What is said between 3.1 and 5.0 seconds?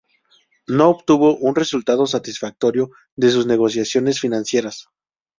de sus negociaciones financieras.